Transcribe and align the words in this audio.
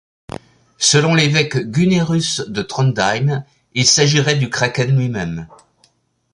Selon 0.79 1.13
l'évêque 1.13 1.57
Gunnerus 1.69 2.39
de 2.47 2.63
Trondheim, 2.63 3.43
il 3.75 3.85
s'agirait 3.85 4.33
du 4.33 4.49
kraken 4.49 4.97
lui-même. 4.97 5.47